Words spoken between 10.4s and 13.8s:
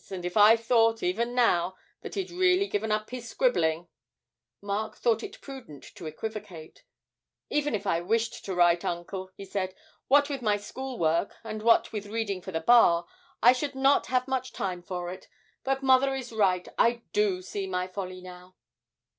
my school work, and what with reading for the Bar, I should